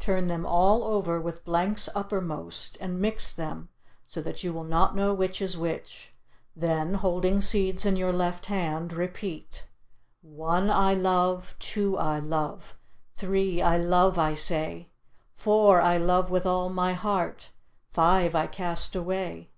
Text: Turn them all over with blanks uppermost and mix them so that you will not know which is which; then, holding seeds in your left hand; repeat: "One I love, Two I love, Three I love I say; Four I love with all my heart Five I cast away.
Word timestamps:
Turn 0.00 0.26
them 0.26 0.44
all 0.44 0.82
over 0.82 1.20
with 1.20 1.44
blanks 1.44 1.88
uppermost 1.94 2.76
and 2.80 3.00
mix 3.00 3.32
them 3.32 3.68
so 4.02 4.20
that 4.20 4.42
you 4.42 4.52
will 4.52 4.64
not 4.64 4.96
know 4.96 5.14
which 5.14 5.40
is 5.40 5.56
which; 5.56 6.12
then, 6.56 6.94
holding 6.94 7.40
seeds 7.40 7.86
in 7.86 7.94
your 7.94 8.12
left 8.12 8.46
hand; 8.46 8.92
repeat: 8.92 9.68
"One 10.20 10.68
I 10.68 10.94
love, 10.94 11.54
Two 11.60 11.96
I 11.96 12.18
love, 12.18 12.74
Three 13.14 13.62
I 13.62 13.76
love 13.78 14.18
I 14.18 14.34
say; 14.34 14.88
Four 15.36 15.80
I 15.80 15.96
love 15.96 16.28
with 16.28 16.44
all 16.44 16.70
my 16.70 16.94
heart 16.94 17.50
Five 17.92 18.34
I 18.34 18.48
cast 18.48 18.96
away. 18.96 19.48